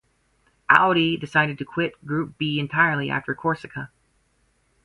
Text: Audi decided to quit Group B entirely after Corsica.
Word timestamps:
Audi 0.67 1.15
decided 1.15 1.59
to 1.59 1.63
quit 1.63 1.93
Group 2.07 2.39
B 2.39 2.59
entirely 2.59 3.11
after 3.11 3.35
Corsica. 3.35 3.91